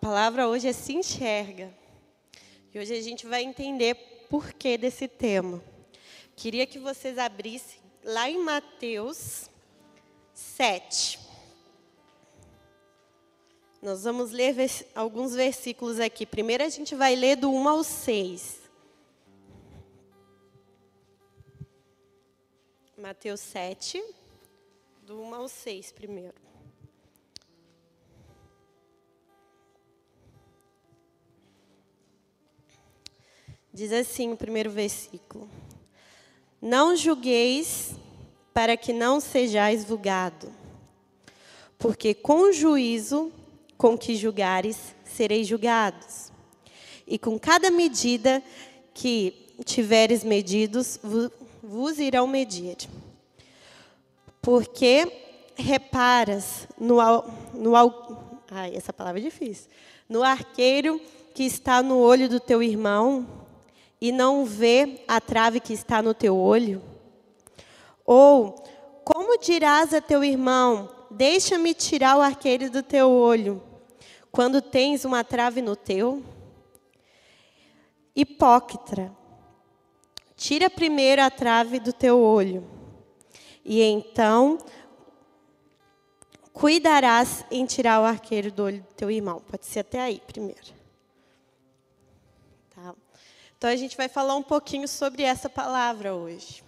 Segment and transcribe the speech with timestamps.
[0.00, 1.72] palavra hoje é se enxerga.
[2.72, 3.94] E hoje a gente vai entender
[4.28, 5.62] por que desse tema.
[6.34, 9.50] Queria que vocês abrissem lá em Mateus
[10.32, 11.18] 7.
[13.82, 16.24] Nós vamos ler vers alguns versículos aqui.
[16.24, 18.60] Primeiro a gente vai ler do 1 ao 6.
[22.96, 24.02] Mateus 7,
[25.02, 26.49] do 1 ao 6 primeiro.
[33.72, 35.48] Diz assim o primeiro versículo:
[36.60, 37.92] Não julgueis
[38.52, 40.52] para que não sejais julgado,
[41.78, 43.32] porque com o juízo
[43.78, 46.32] com que julgares sereis julgados,
[47.06, 48.42] e com cada medida
[48.92, 50.98] que tiveres medidos
[51.62, 52.76] vos irão medir.
[54.42, 55.10] Porque
[55.54, 56.96] reparas no,
[57.54, 57.76] no
[58.50, 59.70] ai, essa palavra é difícil,
[60.08, 61.00] no arqueiro
[61.34, 63.39] que está no olho do teu irmão
[64.00, 66.82] e não vê a trave que está no teu olho?
[68.04, 68.54] Ou
[69.04, 73.62] como dirás a teu irmão: Deixa-me tirar o arqueiro do teu olho,
[74.30, 76.22] quando tens uma trave no teu?
[78.14, 79.14] Hipócrita,
[80.36, 82.64] tira primeiro a trave do teu olho,
[83.64, 84.58] e então
[86.52, 89.40] cuidarás em tirar o arqueiro do olho do teu irmão.
[89.40, 90.79] Pode ser até aí primeiro.
[93.60, 96.64] Então a gente vai falar um pouquinho sobre essa palavra hoje.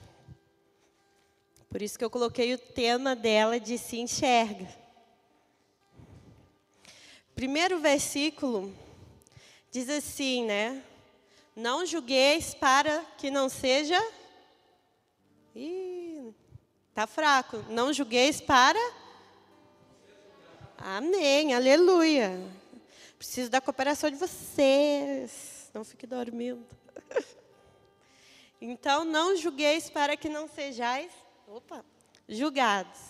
[1.71, 4.69] Por isso que eu coloquei o tema dela de se enxerga.
[7.35, 8.77] Primeiro versículo
[9.71, 10.85] diz assim, né?
[11.57, 13.99] Não julgueis para que não seja.
[15.57, 16.35] Ih,
[16.93, 17.65] tá fraco.
[17.71, 18.79] Não julgueis para.
[20.77, 22.39] Amém, aleluia.
[23.17, 25.71] Preciso da cooperação de vocês.
[25.73, 26.82] Não fique dormindo.
[28.65, 31.11] Então, não julgueis para que não sejais
[31.49, 31.85] opa,
[32.29, 33.01] julgados.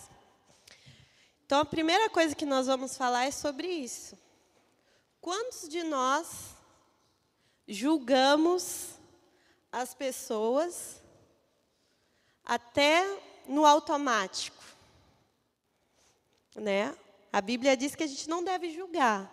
[1.45, 4.17] Então, a primeira coisa que nós vamos falar é sobre isso.
[5.21, 6.55] Quantos de nós
[7.67, 8.95] julgamos
[9.71, 10.99] as pessoas
[12.43, 13.05] até
[13.47, 14.63] no automático?
[16.55, 16.97] Né?
[17.31, 19.31] A Bíblia diz que a gente não deve julgar.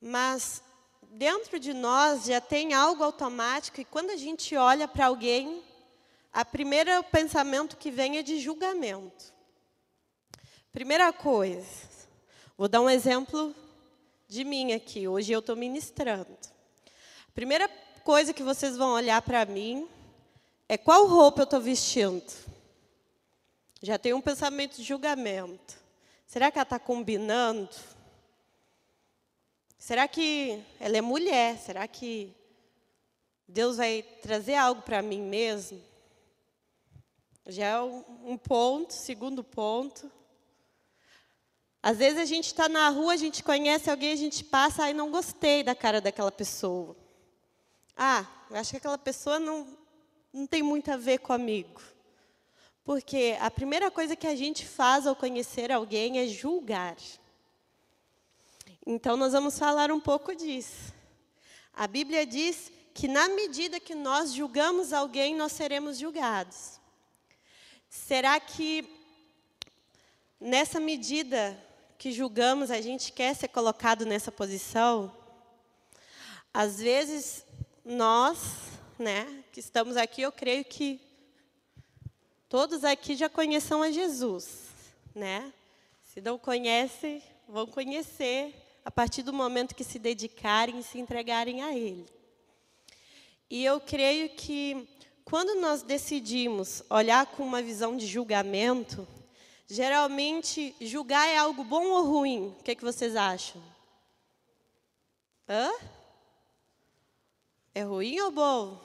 [0.00, 0.62] Mas
[1.12, 5.62] dentro de nós já tem algo automático e quando a gente olha para alguém,
[6.32, 9.32] a primeiro pensamento que vem é de julgamento.
[10.72, 11.66] Primeira coisa,
[12.56, 13.54] vou dar um exemplo
[14.28, 15.08] de mim aqui.
[15.08, 16.36] Hoje eu estou ministrando.
[17.34, 17.68] Primeira
[18.04, 19.88] coisa que vocês vão olhar para mim
[20.68, 22.30] é qual roupa eu estou vestindo.
[23.80, 25.76] Já tem um pensamento de julgamento.
[26.26, 27.70] Será que ela está combinando?
[29.86, 31.58] Será que ela é mulher?
[31.58, 32.34] Será que
[33.46, 35.80] Deus vai trazer algo para mim mesmo?
[37.46, 40.10] Já é um ponto, segundo ponto.
[41.80, 44.92] Às vezes a gente está na rua, a gente conhece alguém, a gente passa, e
[44.92, 46.96] não gostei da cara daquela pessoa.
[47.96, 49.68] Ah, acho que aquela pessoa não,
[50.32, 51.80] não tem muito a ver comigo.
[52.82, 56.96] Porque a primeira coisa que a gente faz ao conhecer alguém é julgar.
[58.88, 60.94] Então, nós vamos falar um pouco disso.
[61.74, 66.80] A Bíblia diz que, na medida que nós julgamos alguém, nós seremos julgados.
[67.90, 68.88] Será que,
[70.40, 71.60] nessa medida
[71.98, 75.12] que julgamos, a gente quer ser colocado nessa posição?
[76.54, 77.44] Às vezes,
[77.84, 78.38] nós,
[79.00, 81.00] né, que estamos aqui, eu creio que
[82.48, 84.68] todos aqui já conheçam a Jesus,
[85.12, 85.52] né?
[86.04, 91.60] Se não conhecem, vão conhecer a partir do momento que se dedicarem e se entregarem
[91.60, 92.06] a Ele.
[93.50, 94.88] E eu creio que
[95.24, 99.04] quando nós decidimos olhar com uma visão de julgamento,
[99.66, 102.54] geralmente julgar é algo bom ou ruim?
[102.60, 103.60] O que, é que vocês acham?
[105.48, 105.72] Hã?
[107.74, 108.80] É ruim ou bom?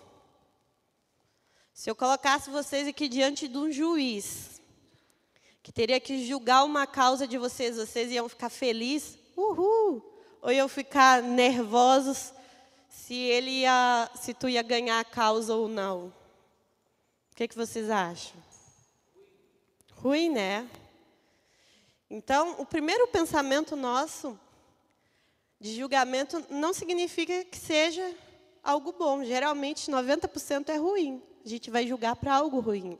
[1.75, 4.59] Se eu colocasse vocês aqui diante de um juiz,
[5.61, 10.01] que teria que julgar uma causa de vocês, vocês iam ficar felizes uhul,
[10.41, 12.33] ou iam ficar nervosos
[12.89, 16.13] se ele ia, se tu ia ganhar a causa ou não.
[17.31, 18.35] O que, que vocês acham?
[19.95, 20.69] Ruim, né?
[22.09, 24.37] Então, o primeiro pensamento nosso
[25.59, 28.15] de julgamento não significa que seja
[28.63, 29.23] algo bom.
[29.23, 31.21] Geralmente, 90% é ruim.
[31.45, 32.99] A gente vai julgar para algo ruim.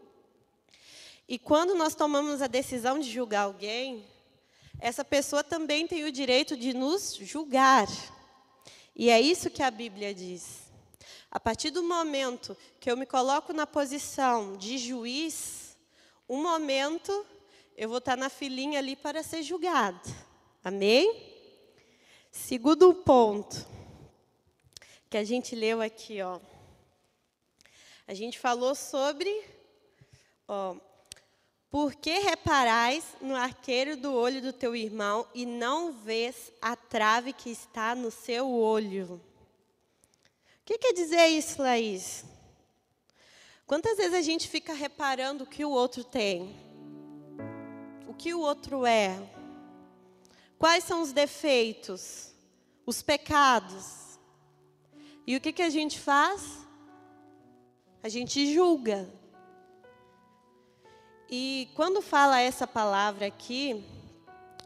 [1.28, 4.06] E quando nós tomamos a decisão de julgar alguém,
[4.82, 7.88] essa pessoa também tem o direito de nos julgar.
[8.96, 10.72] E é isso que a Bíblia diz.
[11.30, 15.78] A partir do momento que eu me coloco na posição de juiz,
[16.28, 17.26] um momento
[17.78, 20.10] eu vou estar na filinha ali para ser julgado.
[20.64, 21.32] Amém?
[22.32, 23.68] Segundo ponto
[25.12, 26.40] que a gente leu aqui, ó.
[28.08, 29.46] A gente falou sobre,
[30.48, 30.76] ó,
[31.72, 37.32] por que reparais no arqueiro do olho do teu irmão e não vês a trave
[37.32, 39.22] que está no seu olho?
[40.62, 42.26] O que quer dizer isso, Laís?
[43.66, 46.54] Quantas vezes a gente fica reparando o que o outro tem?
[48.06, 49.18] O que o outro é?
[50.60, 52.34] Quais são os defeitos?
[52.86, 54.20] Os pecados?
[55.26, 56.68] E o que, que a gente faz?
[58.04, 59.21] A gente julga.
[61.34, 63.82] E quando fala essa palavra aqui,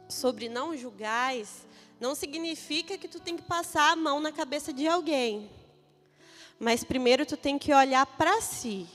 [0.10, 1.64] sobre não julgais,
[2.00, 5.48] não significa que tu tem que passar a mão na cabeça de alguém.
[6.60, 8.88] Mas primeiro tu tem que olhar para si.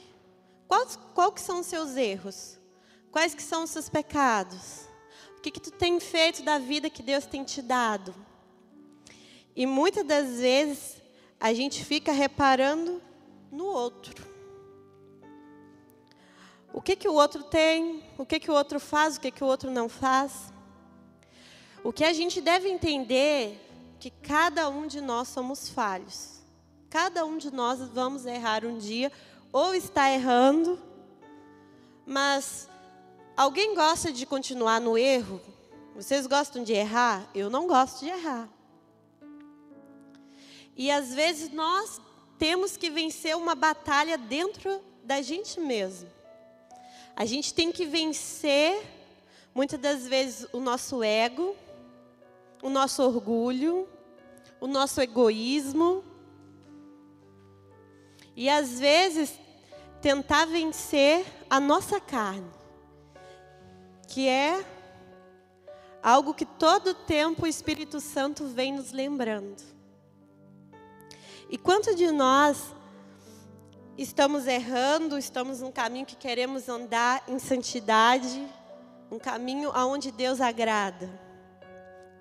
[0.67, 2.59] Quais, qual que são os seus erros?
[3.13, 4.89] Quais que são os seus pecados?
[5.39, 8.13] O que, que tu tem feito da vida que Deus tem te dado?
[9.55, 11.01] E muitas das vezes
[11.39, 13.01] a gente fica reparando
[13.51, 14.30] no outro.
[16.73, 19.43] O que, que o outro tem, o que, que o outro faz, o que, que
[19.43, 20.53] o outro não faz.
[21.83, 23.59] O que a gente deve entender é
[23.99, 26.41] que cada um de nós somos falhos.
[26.89, 29.11] Cada um de nós vamos errar um dia,
[29.53, 30.79] ou está errando,
[32.07, 32.69] mas
[33.37, 35.41] alguém gosta de continuar no erro?
[35.95, 37.29] Vocês gostam de errar?
[37.35, 38.49] Eu não gosto de errar.
[40.77, 42.01] E às vezes nós
[42.39, 46.09] temos que vencer uma batalha dentro da gente mesmo.
[47.17, 48.83] A gente tem que vencer,
[49.55, 51.57] muitas das vezes, o nosso ego,
[52.63, 53.89] o nosso orgulho,
[54.61, 56.05] o nosso egoísmo.
[58.37, 59.39] E às vezes
[60.01, 62.51] tentar vencer a nossa carne,
[64.09, 64.65] que é
[66.03, 69.63] algo que todo tempo o Espírito Santo vem nos lembrando.
[71.51, 72.75] E quanto de nós
[74.03, 78.49] estamos errando, estamos num caminho que queremos andar em santidade,
[79.11, 81.11] um caminho aonde Deus agrada.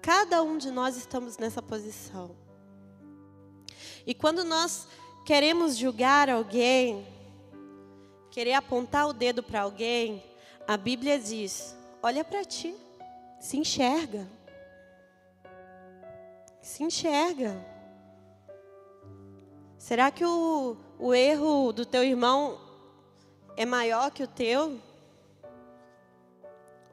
[0.01, 2.35] Cada um de nós estamos nessa posição.
[4.05, 4.87] E quando nós
[5.25, 7.07] queremos julgar alguém,
[8.29, 10.21] querer apontar o dedo para alguém,
[10.67, 12.75] a Bíblia diz: olha para ti,
[13.39, 14.27] se enxerga.
[16.61, 17.78] Se enxerga.
[19.89, 22.61] Será que o, o erro do teu irmão
[23.57, 24.79] é maior que o teu?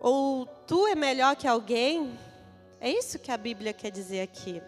[0.01, 2.19] Ou tu é melhor que alguém?
[2.81, 4.63] É isso que a Bíblia quer dizer aqui.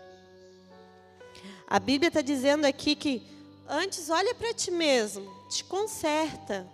[1.67, 3.27] A Bíblia está dizendo aqui que
[3.67, 6.69] antes olha para ti mesmo, te conserta.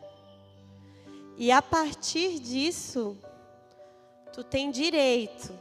[1.37, 3.17] E a partir disso,
[4.33, 5.57] tu tem direito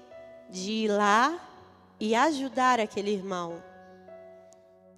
[0.49, 1.39] de ir lá
[1.99, 3.61] e ajudar aquele irmão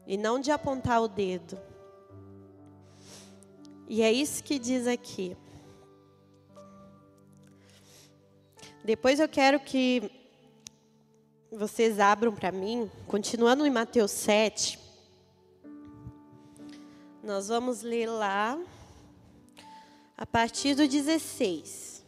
[0.06, 1.58] e não de apontar o dedo.
[3.88, 5.36] E é isso que diz aqui.
[8.84, 10.12] Depois eu quero que
[11.52, 14.80] vocês abram para mim, continuando em Mateus 7.
[17.24, 18.60] Nós vamos ler lá
[20.18, 22.06] a partir do 16.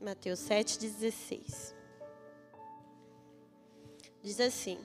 [0.00, 1.74] Mateus 7, 16.
[4.22, 4.78] Diz assim: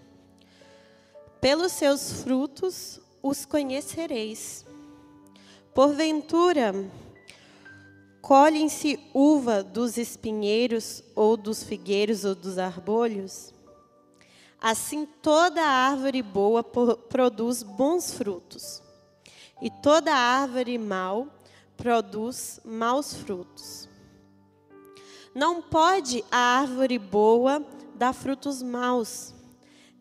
[1.41, 4.63] pelos seus frutos os conhecereis.
[5.73, 6.73] Porventura,
[8.21, 13.51] colhem-se uva dos espinheiros, ou dos figueiros, ou dos arbolhos?
[14.61, 18.83] Assim toda árvore boa produz bons frutos,
[19.59, 21.27] e toda árvore mal
[21.75, 23.89] produz maus frutos.
[25.33, 29.33] Não pode a árvore boa dar frutos maus,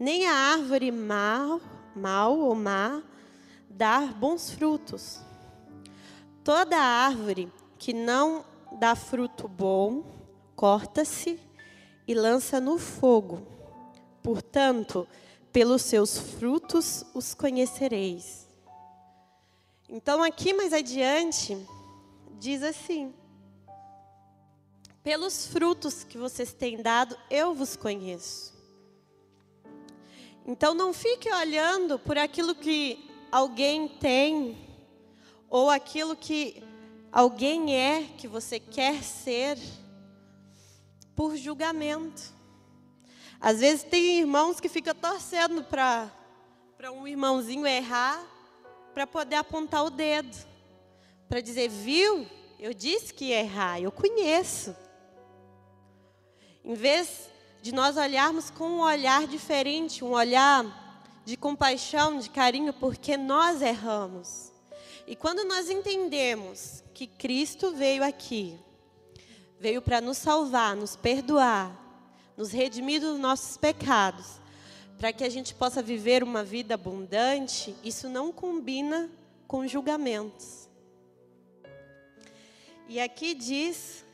[0.00, 1.61] nem a árvore mal,
[1.95, 3.02] mal ou má
[3.69, 5.21] dar bons frutos.
[6.42, 8.42] Toda árvore que não
[8.78, 10.02] dá fruto bom,
[10.57, 11.38] corta-se
[12.09, 13.47] e lança no fogo.
[14.23, 15.07] Portanto,
[15.52, 18.49] pelos seus frutos os conhecereis.
[19.87, 21.59] Então, aqui mais adiante,
[22.38, 23.12] diz assim:
[25.02, 28.60] Pelos frutos que vocês têm dado, eu vos conheço.
[30.50, 34.59] Então não fique olhando por aquilo que alguém tem
[35.49, 36.61] ou aquilo que
[37.12, 39.57] alguém é que você quer ser.
[41.14, 42.35] por julgamento.
[43.40, 46.11] Às vezes tem irmãos que ficam torcendo para
[46.92, 48.21] um irmãozinho errar,
[48.92, 50.37] para poder apontar o dedo,
[51.28, 52.26] para dizer, viu?
[52.59, 54.75] Eu disse que ia errar, eu conheço.
[56.64, 57.30] Em vez
[57.62, 60.64] de nós olharmos com um olhar diferente, um olhar
[61.25, 64.50] de compaixão, de carinho, porque nós erramos.
[65.07, 68.59] E quando nós entendemos que Cristo veio aqui,
[69.59, 71.76] veio para nos salvar, nos perdoar,
[72.37, 74.40] nos redimir dos nossos pecados,
[74.99, 79.11] para que a gente possa viver uma vida abundante, isso não combina
[79.47, 80.69] com julgamentos.
[82.88, 84.05] E aqui diz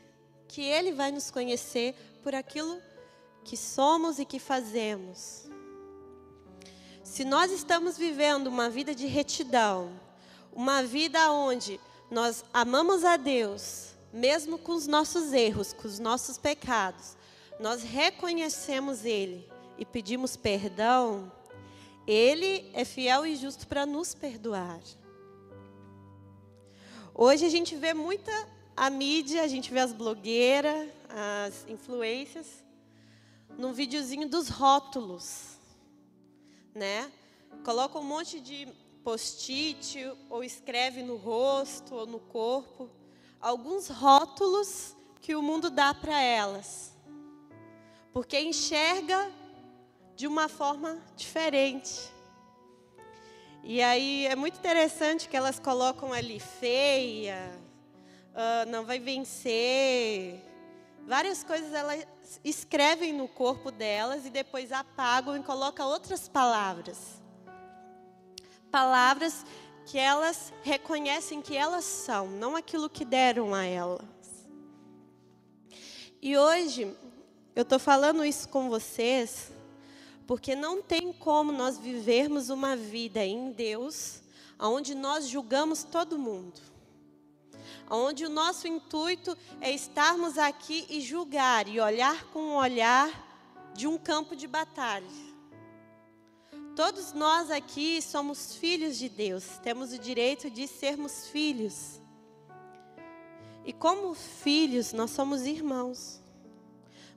[0.49, 2.96] que Ele vai nos conhecer por aquilo que
[3.55, 5.45] somos e que fazemos.
[7.05, 9.93] Se nós estamos vivendo uma vida de retidão,
[10.50, 11.79] uma vida onde
[12.11, 17.15] nós amamos a Deus, mesmo com os nossos erros, com os nossos pecados,
[17.61, 19.47] nós reconhecemos Ele
[19.79, 21.31] e pedimos perdão,
[22.07, 24.81] Ele é fiel e justo para nos perdoar.
[27.15, 28.33] Hoje a gente vê muita
[28.76, 32.47] a mídia, a gente vê as blogueiras, as influências,
[33.57, 35.57] num videozinho dos rótulos,
[36.75, 37.11] né?
[37.65, 38.69] Coloca um monte de
[39.03, 42.91] post-it ou escreve no rosto ou no corpo
[43.41, 46.95] alguns rótulos que o mundo dá para elas.
[48.13, 49.31] Porque enxerga
[50.15, 52.11] de uma forma diferente.
[53.63, 57.59] E aí é muito interessante que elas colocam ali feia,
[58.33, 60.41] uh, não vai vencer.
[61.07, 62.05] Várias coisas elas
[62.45, 67.23] escrevem no corpo delas e depois apagam e colocam outras palavras.
[68.73, 69.47] Palavras
[69.87, 74.05] que elas reconhecem que elas são, não aquilo que deram a elas.
[76.21, 76.93] E hoje
[77.55, 79.53] eu estou falando isso com vocês
[80.27, 84.23] porque não tem como nós vivermos uma vida em Deus
[84.59, 86.61] onde nós julgamos todo mundo.
[87.90, 93.09] Onde o nosso intuito é estarmos aqui e julgar e olhar com o olhar
[93.75, 95.07] de um campo de batalha.
[96.75, 102.00] Todos nós aqui somos filhos de Deus, temos o direito de sermos filhos.
[103.64, 106.21] E como filhos, nós somos irmãos.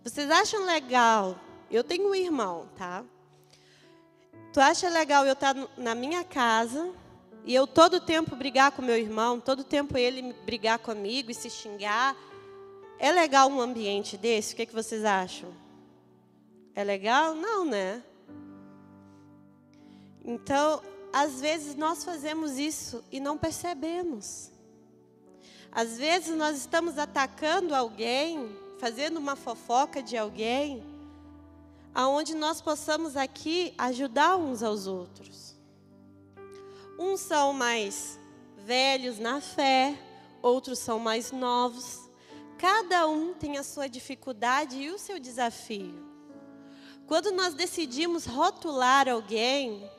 [0.03, 1.37] Vocês acham legal
[1.71, 3.03] eu tenho um irmão, tá?
[4.51, 6.91] Tu acha legal eu estar na minha casa
[7.45, 11.49] e eu todo tempo brigar com meu irmão, todo tempo ele brigar comigo e se
[11.49, 12.15] xingar?
[12.97, 14.53] É legal um ambiente desse?
[14.53, 15.49] O que, é que vocês acham?
[16.75, 17.33] É legal?
[17.33, 18.03] Não, né?
[20.23, 20.81] Então,
[21.11, 24.51] às vezes nós fazemos isso e não percebemos.
[25.71, 30.83] Às vezes nós estamos atacando alguém, fazendo uma fofoca de alguém,
[31.93, 35.55] aonde nós possamos aqui ajudar uns aos outros.
[37.01, 38.19] Uns são mais
[38.57, 39.97] velhos na fé,
[40.41, 42.09] outros são mais novos.
[42.57, 45.95] Cada um tem a sua dificuldade e o seu desafio.
[47.07, 49.89] Quando nós decidimos rotular alguém,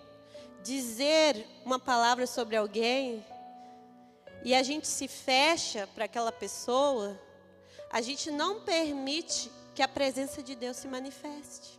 [0.62, 3.25] dizer uma palavra sobre alguém,
[4.45, 7.19] e a gente se fecha para aquela pessoa,
[7.90, 11.78] a gente não permite que a presença de Deus se manifeste.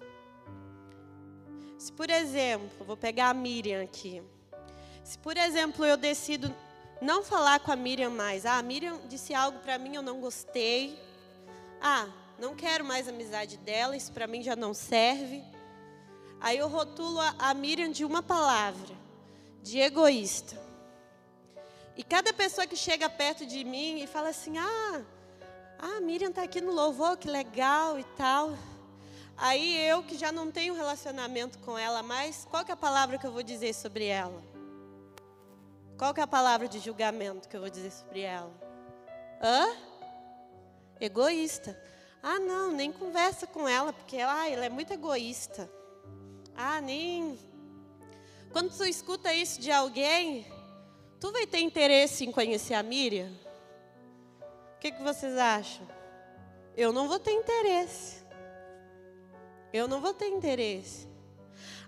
[1.77, 4.23] Se, por exemplo, vou pegar a Miriam aqui.
[5.03, 6.53] Se, por exemplo, eu decido
[7.01, 8.45] não falar com a Miriam mais.
[8.45, 10.97] Ah, a Miriam disse algo para mim, eu não gostei.
[11.81, 15.43] Ah, não quero mais amizade dela, isso para mim já não serve.
[16.39, 18.95] Aí eu rotulo a, a Miriam de uma palavra,
[19.61, 20.59] de egoísta.
[21.95, 25.01] E cada pessoa que chega perto de mim e fala assim: Ah,
[25.79, 28.57] ah a Miriam está aqui no louvor, que legal e tal.
[29.37, 33.17] Aí eu que já não tenho relacionamento com ela mais, qual que é a palavra
[33.17, 34.50] que eu vou dizer sobre ela?
[36.01, 38.51] Qual que é a palavra de julgamento que eu vou dizer sobre ela?
[39.39, 39.67] Hã?
[40.99, 41.79] Egoísta.
[42.23, 45.71] Ah, não, nem conversa com ela, porque ah, ela é muito egoísta.
[46.57, 47.37] Ah, nem.
[48.51, 50.43] Quando tu escuta isso de alguém,
[51.19, 53.31] tu vai ter interesse em conhecer a Miriam?
[54.77, 55.87] O que, que vocês acham?
[56.75, 58.21] Eu não vou ter interesse
[59.71, 61.07] eu não vou ter interesse.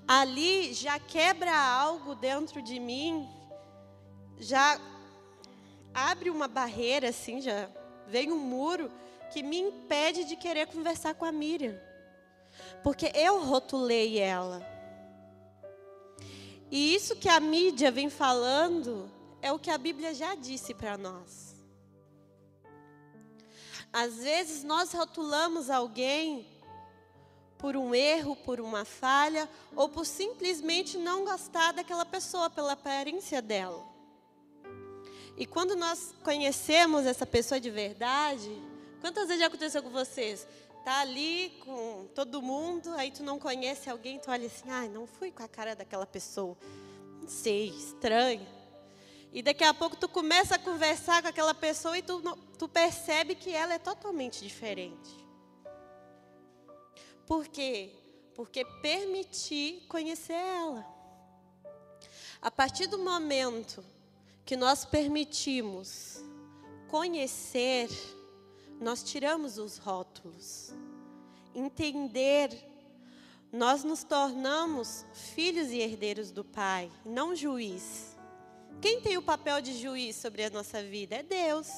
[0.07, 3.27] Ali já quebra algo dentro de mim,
[4.43, 4.79] já
[5.93, 7.69] abre uma barreira, assim, já
[8.07, 8.91] vem um muro
[9.31, 11.79] que me impede de querer conversar com a Miriam.
[12.83, 14.61] Porque eu rotulei ela.
[16.69, 20.97] E isso que a mídia vem falando é o que a Bíblia já disse para
[20.97, 21.55] nós.
[23.91, 26.47] Às vezes nós rotulamos alguém
[27.59, 33.41] por um erro, por uma falha, ou por simplesmente não gostar daquela pessoa, pela aparência
[33.41, 33.92] dela.
[35.35, 38.51] E quando nós conhecemos essa pessoa de verdade,
[39.01, 40.47] quantas vezes já aconteceu com vocês?
[40.85, 44.89] Tá ali com todo mundo, aí tu não conhece alguém, tu olha assim, ai, ah,
[44.89, 46.57] não fui com a cara daquela pessoa.
[47.21, 48.45] Não sei, estranho.
[49.31, 52.21] E daqui a pouco tu começa a conversar com aquela pessoa e tu,
[52.59, 55.25] tu percebe que ela é totalmente diferente.
[57.25, 57.89] Por quê?
[58.35, 60.85] Porque permitir conhecer ela.
[62.41, 63.83] A partir do momento
[64.45, 66.23] que nós permitimos
[66.89, 67.89] conhecer,
[68.79, 70.73] nós tiramos os rótulos.
[71.55, 72.51] Entender,
[73.51, 78.17] nós nos tornamos filhos e herdeiros do Pai, não juiz.
[78.81, 81.15] Quem tem o papel de juiz sobre a nossa vida?
[81.15, 81.69] É Deus.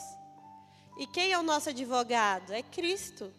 [0.98, 2.52] E quem é o nosso advogado?
[2.52, 3.32] É Cristo,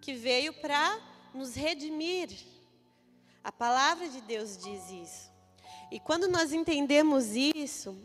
[0.00, 1.00] que veio para
[1.34, 2.30] nos redimir.
[3.42, 5.30] A palavra de Deus diz isso.
[5.90, 7.96] E quando nós entendemos isso,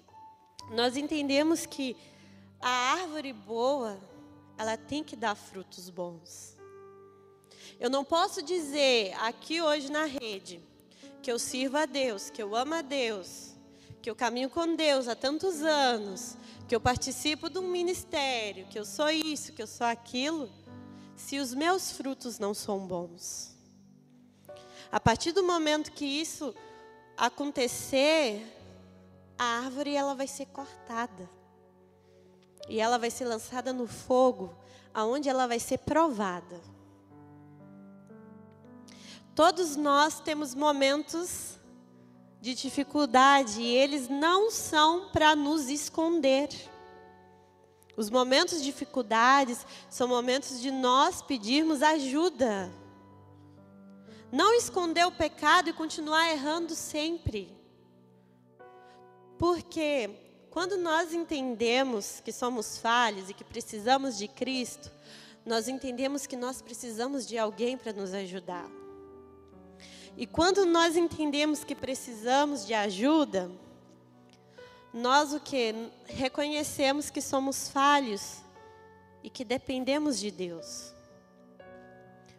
[0.74, 1.96] nós entendemos que
[2.60, 4.00] a árvore boa,
[4.58, 6.58] ela tem que dar frutos bons.
[7.80, 10.62] Eu não posso dizer aqui hoje na rede
[11.22, 13.54] que eu sirvo a Deus, que eu amo a Deus,
[14.02, 16.38] que eu caminho com Deus há tantos anos,
[16.68, 20.50] que eu participo de um ministério, que eu sou isso, que eu sou aquilo,
[21.16, 23.56] se os meus frutos não são bons.
[24.92, 26.54] A partir do momento que isso
[27.18, 28.46] acontecer,
[29.44, 31.30] a árvore ela vai ser cortada.
[32.70, 34.56] E ela vai ser lançada no fogo,
[34.94, 36.62] aonde ela vai ser provada.
[39.36, 41.60] Todos nós temos momentos
[42.40, 46.50] de dificuldade e eles não são para nos esconder.
[47.98, 52.72] Os momentos de dificuldades são momentos de nós pedirmos ajuda.
[54.32, 57.63] Não esconder o pecado e continuar errando sempre.
[59.38, 60.10] Porque
[60.50, 64.92] quando nós entendemos que somos falhos e que precisamos de Cristo,
[65.46, 68.70] nós entendemos que nós precisamos de alguém para nos ajudar.
[70.16, 73.50] E quando nós entendemos que precisamos de ajuda,
[74.94, 75.74] nós o que?
[76.06, 78.38] Reconhecemos que somos falhos
[79.24, 80.94] e que dependemos de Deus.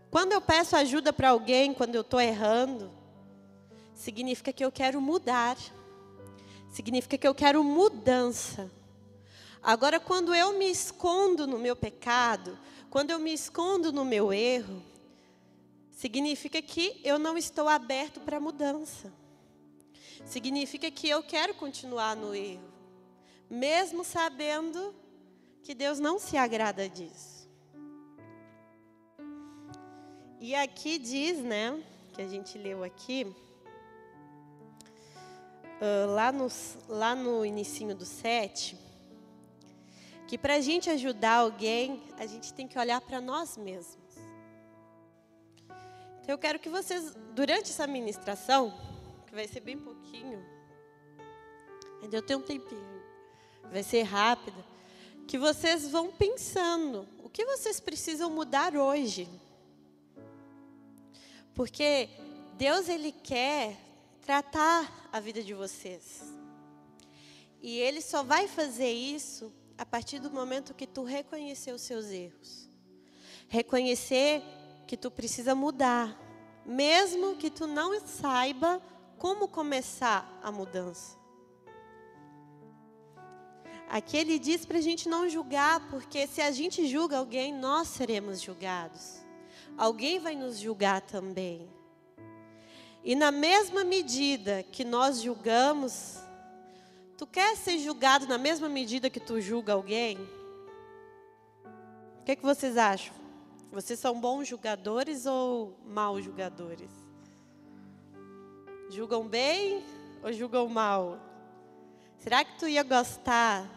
[0.09, 2.89] Quando eu peço ajuda para alguém, quando eu estou errando,
[3.93, 5.57] significa que eu quero mudar.
[6.75, 8.69] Significa que eu quero mudança.
[9.63, 12.59] Agora, quando eu me escondo no meu pecado,
[12.91, 14.83] quando eu me escondo no meu erro,
[15.93, 19.13] significa que eu não estou aberto para mudança.
[20.27, 22.69] Significa que eu quero continuar no erro,
[23.49, 24.93] mesmo sabendo
[25.63, 27.49] que Deus não se agrada disso.
[30.41, 31.81] E aqui diz, né,
[32.13, 33.33] que a gente leu aqui,
[36.15, 36.49] lá, no,
[36.89, 38.77] lá no inicinho do 7,
[40.27, 44.05] que para a gente ajudar alguém, a gente tem que olhar para nós mesmos.
[46.21, 48.73] Então eu quero que vocês, durante essa ministração,
[49.27, 50.45] que vai ser bem pouquinho,
[52.03, 53.03] ainda eu tenho um tempinho,
[53.71, 54.65] vai ser rápida,
[55.27, 59.29] que vocês vão pensando, o que vocês precisam mudar hoje?
[61.55, 62.09] Porque
[62.57, 63.77] Deus, Ele quer
[64.25, 66.23] tratar a vida de vocês.
[67.61, 72.07] E Ele só vai fazer isso a partir do momento que tu reconhecer os seus
[72.07, 72.69] erros.
[73.49, 74.43] Reconhecer
[74.87, 76.19] que tu precisa mudar,
[76.65, 78.83] mesmo que tu não saiba
[79.19, 81.19] como começar a mudança.
[83.91, 87.89] Aqui ele diz para a gente não julgar, porque se a gente julga alguém, nós
[87.89, 89.21] seremos julgados.
[89.77, 91.69] Alguém vai nos julgar também.
[93.05, 96.19] E na mesma medida que nós julgamos,
[97.19, 100.17] tu quer ser julgado na mesma medida que tu julga alguém?
[102.19, 103.15] O que, é que vocês acham?
[103.71, 106.91] Vocês são bons julgadores ou maus julgadores?
[108.89, 109.85] Julgam bem
[110.23, 111.19] ou julgam mal?
[112.21, 113.69] Será que tu ia gostar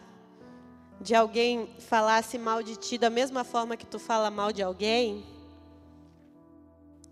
[1.02, 5.26] de alguém falasse mal de ti da mesma forma que tu fala mal de alguém?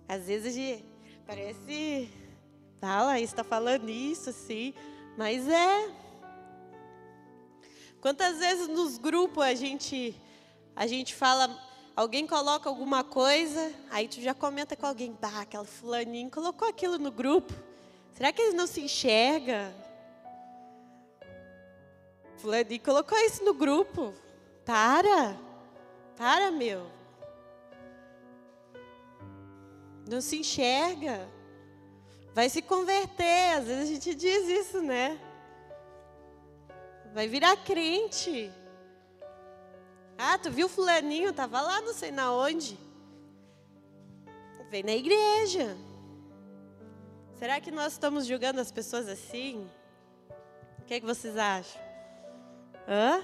[0.08, 0.56] Às vezes
[1.26, 2.08] Parece,
[2.80, 4.76] fala, está falando isso, sim,
[5.18, 5.90] mas é.
[8.00, 10.16] Quantas vezes nos grupos a gente,
[10.76, 11.50] a gente fala,
[11.96, 17.00] alguém coloca alguma coisa, aí tu já comenta com alguém, bah, aquela fulaninha colocou aquilo
[17.00, 17.54] no grupo.
[18.14, 19.74] Será que eles não se enxergam?
[22.38, 24.14] Fulaninho colocou isso no grupo.
[24.64, 25.36] Para.
[26.16, 26.86] Para, meu.
[30.08, 31.28] Não se enxerga.
[32.34, 33.58] Vai se converter.
[33.58, 35.20] Às vezes a gente diz isso, né?
[37.14, 38.52] Vai virar crente.
[40.18, 41.34] Ah, tu viu fulaninho?
[41.34, 42.78] Tava lá não sei na onde.
[44.70, 45.78] Vem na igreja.
[47.38, 49.70] Será que nós estamos julgando as pessoas assim?
[50.80, 51.82] O que, é que vocês acham?
[52.88, 53.22] Hã?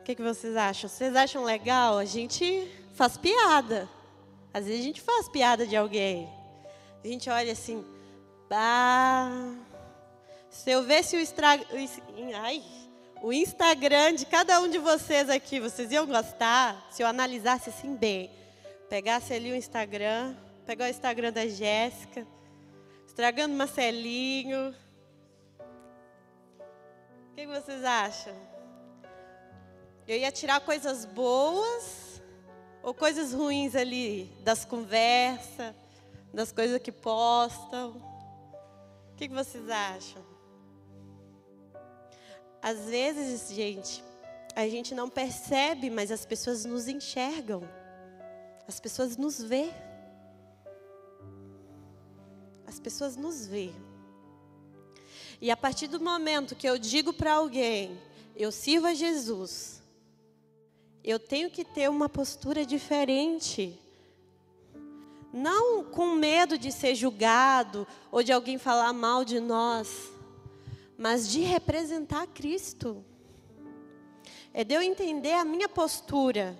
[0.00, 0.88] O que, é que vocês acham?
[0.88, 1.98] Vocês acham legal?
[1.98, 3.88] A gente faz piada.
[4.56, 6.32] Às vezes a gente faz piada de alguém.
[7.04, 7.84] A gente olha assim,
[8.48, 9.54] bah,
[10.48, 11.60] se eu ver se o, estra...
[12.40, 12.64] Ai,
[13.22, 17.94] o Instagram de cada um de vocês aqui, vocês iam gostar se eu analisasse assim
[17.96, 18.30] bem.
[18.88, 22.26] Pegasse ali o Instagram, pegar o Instagram da Jéssica,
[23.06, 24.74] estragando Marcelinho.
[27.30, 28.32] O que vocês acham?
[30.08, 32.05] Eu ia tirar coisas boas
[32.86, 35.74] ou coisas ruins ali das conversas,
[36.32, 38.00] das coisas que postam?
[39.10, 40.24] O que vocês acham?
[42.62, 44.04] Às vezes, gente,
[44.54, 47.68] a gente não percebe, mas as pessoas nos enxergam.
[48.68, 49.68] As pessoas nos vê.
[52.68, 53.72] As pessoas nos vê.
[55.40, 58.00] E a partir do momento que eu digo para alguém,
[58.36, 59.82] eu sirvo a Jesus,
[61.06, 63.78] eu tenho que ter uma postura diferente.
[65.32, 70.16] Não com medo de ser julgado ou de alguém falar mal de nós
[70.96, 73.04] mas de representar Cristo.
[74.52, 76.58] É de eu entender a minha postura.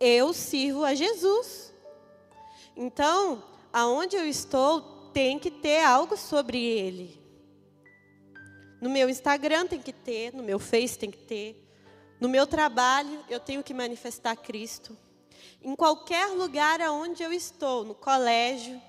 [0.00, 1.72] Eu sirvo a Jesus.
[2.76, 4.80] Então, aonde eu estou,
[5.12, 7.20] tem que ter algo sobre Ele.
[8.80, 11.61] No meu Instagram tem que ter, no meu Face tem que ter.
[12.22, 14.96] No meu trabalho, eu tenho que manifestar Cristo.
[15.60, 18.80] Em qualquer lugar aonde eu estou, no colégio,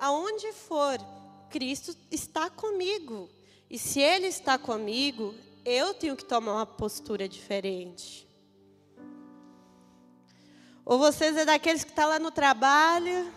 [0.00, 0.98] aonde for,
[1.48, 3.30] Cristo está comigo.
[3.70, 5.32] E se Ele está comigo,
[5.64, 8.26] eu tenho que tomar uma postura diferente.
[10.84, 13.32] Ou vocês é daqueles que estão tá lá no trabalho.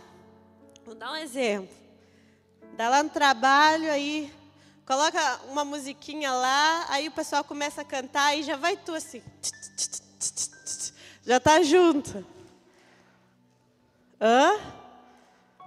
[0.84, 1.70] Vou dar um exemplo.
[2.76, 4.34] Dá lá no trabalho, aí
[4.86, 9.22] coloca uma musiquinha lá, aí o pessoal começa a cantar e já vai tu assim.
[11.24, 12.26] Já está junto.
[14.22, 14.60] Hã?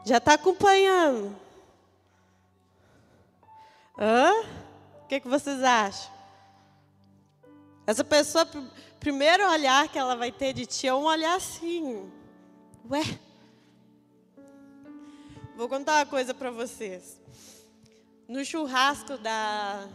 [0.04, 1.36] Já está acompanhando.
[3.98, 4.32] Hã?
[5.02, 6.12] O que, que vocês acham?
[7.86, 8.46] Essa pessoa,
[9.00, 12.08] primeiro olhar que ela vai ter de ti é um olhar assim.
[12.88, 13.02] Ué?
[15.56, 17.17] Vou contar uma coisa para vocês.
[18.28, 19.88] No churrasco da,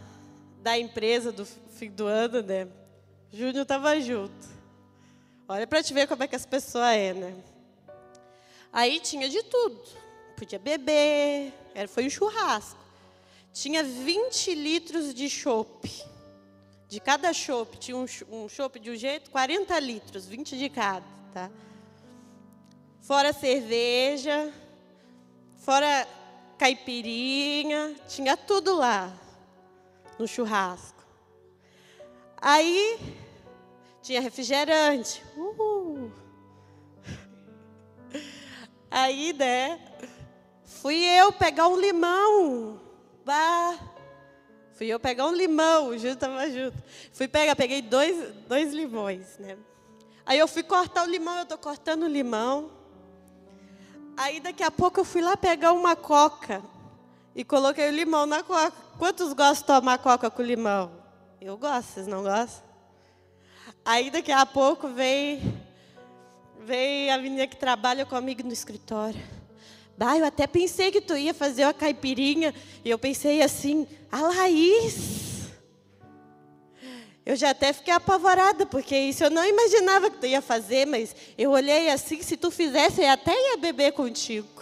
[0.62, 2.68] da empresa do fim do ano, né?
[3.32, 4.48] Júnior estava junto.
[5.48, 7.36] Olha para te ver como é que as pessoas é, né?
[8.72, 9.82] Aí tinha de tudo.
[10.36, 12.84] Podia beber, era, foi um churrasco
[13.54, 16.04] tinha 20 litros de chope.
[16.90, 21.50] De cada chope, tinha um, chope de um jeito, 40 litros, 20 de cada, tá?
[23.02, 24.54] Fora cerveja,
[25.58, 26.08] fora
[26.64, 29.12] caipirinha, tinha tudo lá
[30.18, 31.04] no churrasco.
[32.38, 32.98] Aí
[34.02, 35.22] tinha refrigerante.
[35.36, 36.10] Uh.
[38.90, 39.78] Aí, né?
[40.64, 42.80] Fui eu pegar um limão
[43.26, 43.78] Bah!
[44.72, 46.82] Fui eu pegar um limão, o Júlio estava junto.
[47.12, 49.58] Fui pegar, peguei dois, dois limões, né?
[50.26, 52.72] Aí eu fui cortar o limão, eu estou cortando o limão.
[54.16, 56.62] Aí daqui a pouco eu fui lá pegar uma coca
[57.36, 58.72] e coloquei o limão na coca.
[58.98, 60.92] Quantos gostam de tomar coca com limão?
[61.42, 62.64] Eu gosto, vocês não gostam?
[63.84, 65.42] Aí daqui a pouco veio,
[66.60, 69.20] veio a menina que trabalha comigo no escritório.
[69.98, 72.54] Bah, eu até pensei que tu ia fazer uma caipirinha.
[72.84, 75.23] E eu pensei assim, a Laís.
[77.26, 81.16] Eu já até fiquei apavorada, porque isso eu não imaginava que tu ia fazer, mas
[81.38, 84.62] eu olhei assim, se tu fizesse, eu até ia beber contigo.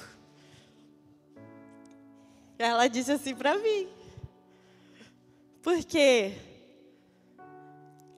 [2.60, 3.88] Ela disse assim para mim.
[5.64, 6.34] Porque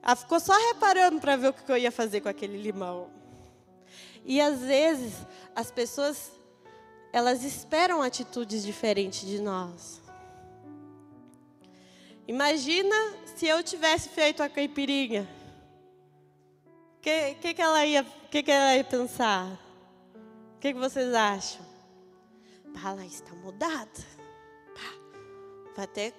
[0.02, 3.08] ela ficou só reparando para ver o que eu ia fazer com aquele limão.
[4.26, 5.14] E às vezes
[5.56, 6.30] as pessoas
[7.10, 10.03] elas esperam atitudes diferentes de nós.
[12.26, 12.94] Imagina
[13.36, 15.28] se eu tivesse feito a caipirinha.
[16.96, 19.60] O que, que, que, ela ia, que, que ela ia pensar?
[20.56, 21.64] O que, que vocês acham?
[22.82, 23.90] Ah, ela está mudada.
[25.76, 26.12] Vai até.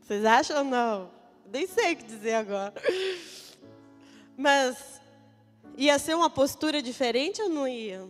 [0.00, 1.10] Vocês acham ou não?
[1.52, 2.74] Nem sei o que dizer agora.
[4.36, 5.00] Mas
[5.76, 8.08] ia ser uma postura diferente ou não ia?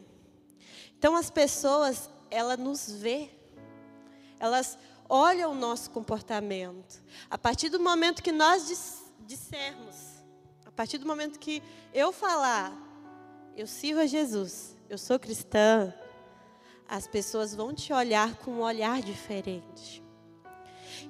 [0.99, 3.31] Então as pessoas, ela nos vê.
[4.41, 4.77] Elas
[5.09, 7.03] olham o nosso comportamento.
[7.31, 9.97] A partir do momento que nós dissermos,
[10.65, 12.73] a partir do momento que eu falar,
[13.57, 15.93] eu sirvo a Jesus, eu sou cristã,
[16.89, 20.03] as pessoas vão te olhar com um olhar diferente.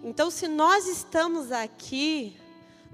[0.03, 2.37] Então, se nós estamos aqui,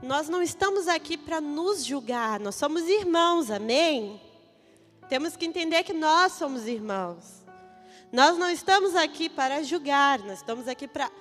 [0.02, 4.20] nós não estamos aqui para nos julgar, nós somos irmãos, amém?
[5.08, 7.45] Temos que entender que nós somos irmãos.
[8.16, 11.12] Nós não estamos aqui para julgar, nós estamos aqui para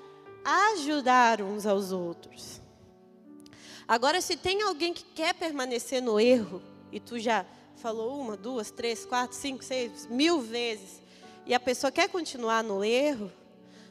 [0.72, 2.62] ajudar uns aos outros.
[3.86, 6.62] Agora, se tem alguém que quer permanecer no erro,
[6.94, 11.02] e tu já falou uma, duas, três, quatro, cinco, seis, mil vezes,
[11.46, 13.30] e a pessoa quer continuar no erro,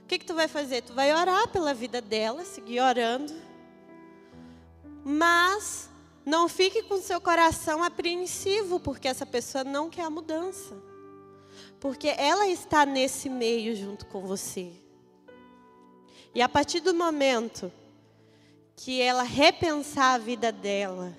[0.03, 0.81] o que, que tu vai fazer?
[0.81, 3.35] Tu vai orar pela vida dela, seguir orando,
[5.05, 5.91] mas
[6.25, 10.94] não fique com seu coração apreensivo, porque essa pessoa não quer a mudança.
[11.85, 14.73] Porque ela está nesse meio junto com você.
[16.35, 17.71] E a partir do momento
[18.75, 21.15] que ela repensar a vida dela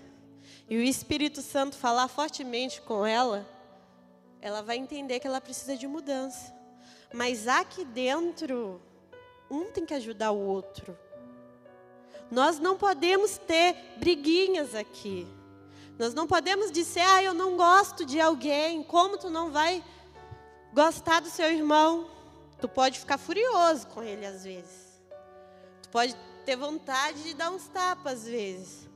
[0.68, 3.48] e o Espírito Santo falar fortemente com ela,
[4.42, 6.52] ela vai entender que ela precisa de mudança.
[7.14, 8.82] Mas aqui dentro,
[9.52, 10.98] um tem que ajudar o outro.
[12.32, 15.28] Nós não podemos ter briguinhas aqui.
[16.00, 18.82] Nós não podemos dizer, ah, eu não gosto de alguém.
[18.82, 19.84] Como tu não vai
[20.76, 22.06] gostar do seu irmão?
[22.60, 25.02] Tu pode ficar furioso com ele às vezes.
[25.82, 26.14] Tu pode
[26.46, 28.90] ter vontade de dar uns tapas às vezes.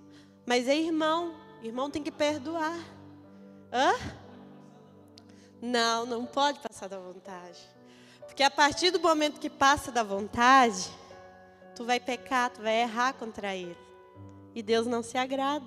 [0.45, 1.33] Mas é irmão.
[1.63, 2.77] Irmão tem que perdoar.
[3.71, 3.93] Hã?
[5.61, 7.59] Não, não pode passar da vontade.
[8.25, 10.89] Porque a partir do momento que passa da vontade,
[11.75, 13.77] tu vai pecar, tu vai errar contra Ele.
[14.53, 15.65] E Deus não se agrada.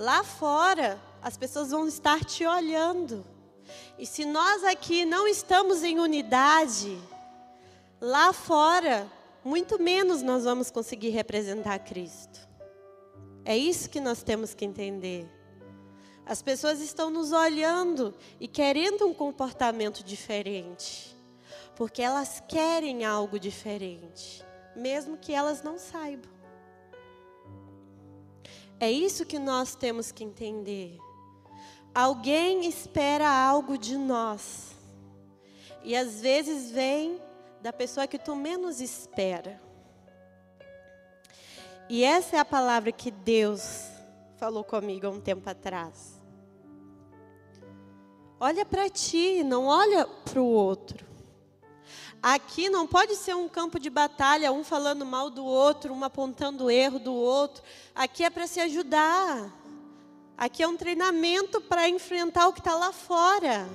[0.00, 3.22] Lá fora, as pessoas vão estar te olhando.
[3.98, 6.98] E se nós aqui não estamos em unidade,
[8.00, 9.06] lá fora,
[9.44, 12.48] muito menos nós vamos conseguir representar Cristo.
[13.44, 15.28] É isso que nós temos que entender.
[16.24, 21.14] As pessoas estão nos olhando e querendo um comportamento diferente
[21.76, 26.39] porque elas querem algo diferente, mesmo que elas não saibam.
[28.80, 30.98] É isso que nós temos que entender.
[31.94, 34.74] Alguém espera algo de nós.
[35.84, 37.20] E às vezes vem
[37.60, 39.60] da pessoa que tu menos espera.
[41.90, 43.86] E essa é a palavra que Deus
[44.38, 46.18] falou comigo há um tempo atrás.
[48.38, 51.09] Olha para ti, não olha para o outro.
[52.22, 56.64] Aqui não pode ser um campo de batalha, um falando mal do outro, um apontando
[56.64, 57.62] o erro do outro.
[57.94, 59.50] Aqui é para se ajudar.
[60.36, 63.68] Aqui é um treinamento para enfrentar o que está lá fora.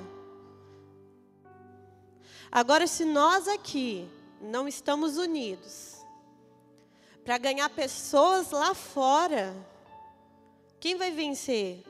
[2.51, 4.07] Agora, se nós aqui
[4.39, 5.95] não estamos unidos
[7.23, 9.55] para ganhar pessoas lá fora,
[10.79, 11.83] quem vai vencer?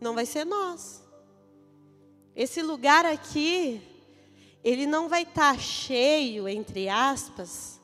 [0.00, 1.02] Não vai ser nós.
[2.34, 3.89] Esse lugar aqui
[4.62, 7.80] ele não vai estar tá cheio, entre aspas,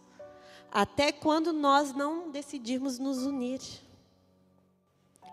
[0.70, 3.60] até quando nós não decidirmos nos unir.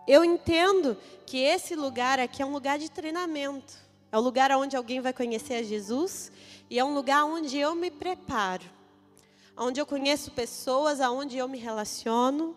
[0.08, 3.73] Eu entendo que esse lugar aqui é um lugar de treinamento.
[4.12, 6.32] É um lugar onde alguém vai conhecer a Jesus
[6.69, 8.63] e é um lugar onde eu me preparo.
[9.58, 12.56] Onde eu conheço pessoas, aonde eu me relaciono.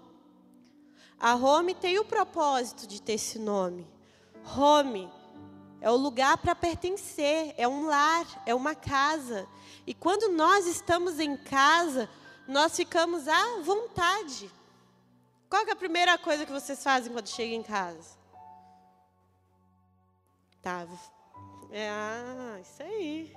[1.19, 3.87] A Home tem o propósito de ter esse nome.
[4.57, 5.09] Home
[5.81, 9.47] é o lugar para pertencer, é um lar, é uma casa.
[9.87, 12.09] E quando nós estamos em casa,
[12.47, 14.51] nós ficamos à vontade.
[15.49, 18.17] Qual é a primeira coisa que vocês fazem quando chegam em casa?
[20.61, 20.87] Tá.
[21.71, 23.37] É, ah, isso aí.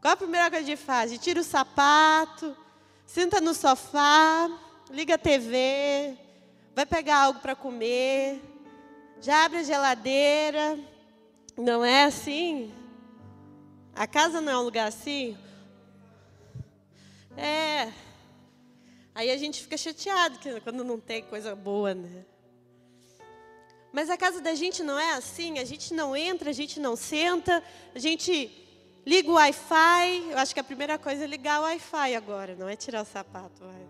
[0.00, 1.10] Qual a primeira coisa que a gente faz?
[1.10, 2.56] A gente tira o sapato,
[3.04, 4.48] senta no sofá,
[4.90, 6.16] liga a TV,
[6.74, 8.40] vai pegar algo para comer,
[9.20, 10.78] já abre a geladeira,
[11.56, 12.72] não é assim?
[13.94, 15.36] A casa não é um lugar assim?
[17.36, 17.92] É.
[19.14, 22.24] Aí a gente fica chateado quando não tem coisa boa, né?
[23.90, 26.94] Mas a casa da gente não é assim, a gente não entra, a gente não
[26.94, 27.64] senta,
[27.94, 28.50] a gente
[29.06, 30.32] liga o Wi-Fi.
[30.32, 33.06] Eu acho que a primeira coisa é ligar o Wi-Fi agora, não é tirar o
[33.06, 33.62] sapato.
[33.64, 33.86] Vai.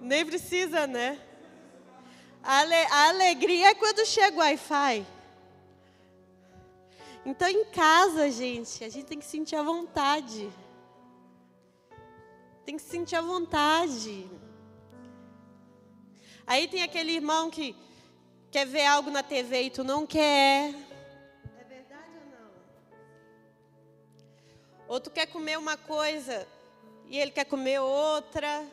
[0.00, 1.18] Nem precisa, né?
[2.44, 5.15] A, ale a alegria é quando chega o Wi-Fi.
[7.28, 10.48] Então, em casa, gente, a gente tem que sentir a vontade.
[12.64, 14.30] Tem que se sentir à vontade.
[16.46, 17.74] Aí tem aquele irmão que
[18.48, 20.72] quer ver algo na TV e tu não quer.
[21.58, 22.50] É verdade ou não?
[24.86, 26.46] Ou tu quer comer uma coisa
[27.08, 28.64] e ele quer comer outra.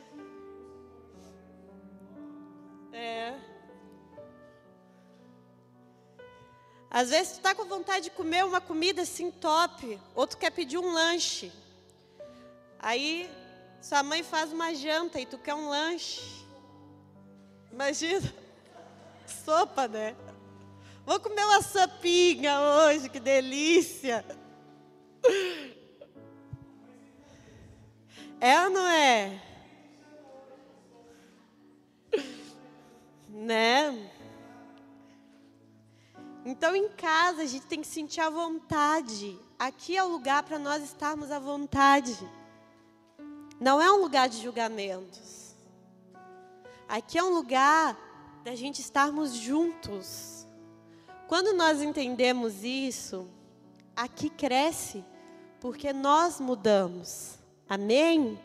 [6.93, 10.51] Às vezes tu está com vontade de comer uma comida assim top, ou tu quer
[10.51, 11.51] pedir um lanche.
[12.77, 13.27] Aí
[13.81, 16.45] sua mãe faz uma janta e tu quer um lanche.
[17.71, 18.31] Imagina.
[19.43, 20.15] Sopa, né?
[21.03, 24.23] Vou comer uma sopinha hoje, que delícia.
[28.39, 29.41] É ou não é?
[33.29, 34.11] Né?
[36.45, 39.39] Então, em casa, a gente tem que sentir a vontade.
[39.57, 42.17] Aqui é o lugar para nós estarmos à vontade.
[43.59, 45.55] Não é um lugar de julgamentos.
[46.87, 47.97] Aqui é um lugar
[48.43, 50.45] da gente estarmos juntos.
[51.29, 53.27] Quando nós entendemos isso,
[53.95, 55.03] aqui cresce,
[55.61, 57.39] porque nós mudamos.
[57.69, 58.37] Amém?